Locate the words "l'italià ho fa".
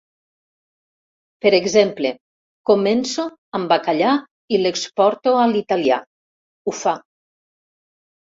5.53-6.95